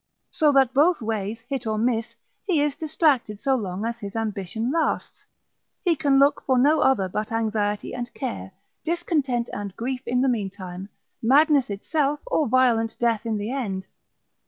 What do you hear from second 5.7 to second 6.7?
he can look for